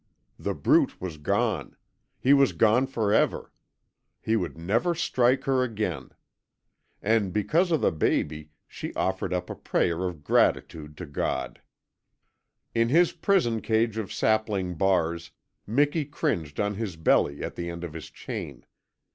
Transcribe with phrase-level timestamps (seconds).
[0.39, 1.75] The Brute was gone.
[2.19, 3.51] He was gone for ever.
[4.19, 6.09] He would never strike her again.
[7.03, 11.61] And because of the baby she offered up a prayer of gratitude to God.
[12.73, 15.29] In his prison cage of sapling bars
[15.67, 18.65] Miki cringed on his belly at the end of his chain.